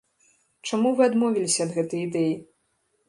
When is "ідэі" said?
2.07-2.33